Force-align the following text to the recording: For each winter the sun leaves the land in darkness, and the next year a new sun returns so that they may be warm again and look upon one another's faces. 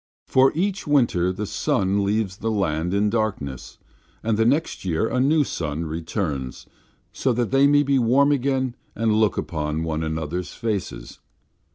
For 0.25 0.51
each 0.55 0.87
winter 0.87 1.31
the 1.31 1.45
sun 1.45 2.03
leaves 2.03 2.37
the 2.37 2.49
land 2.49 2.91
in 2.91 3.11
darkness, 3.11 3.77
and 4.23 4.35
the 4.35 4.45
next 4.47 4.83
year 4.83 5.07
a 5.07 5.19
new 5.19 5.43
sun 5.43 5.85
returns 5.85 6.65
so 7.13 7.31
that 7.33 7.51
they 7.51 7.67
may 7.67 7.83
be 7.83 7.99
warm 7.99 8.31
again 8.31 8.73
and 8.95 9.13
look 9.13 9.37
upon 9.37 9.83
one 9.83 10.01
another's 10.01 10.55
faces. 10.55 11.19